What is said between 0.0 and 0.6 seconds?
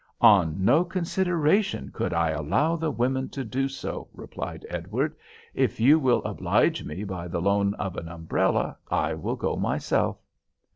"On